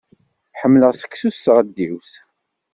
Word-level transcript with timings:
Ḥemmleɣ 0.59 0.91
seksu 0.95 1.29
s 1.31 1.37
tɣeddiwt. 1.45 2.11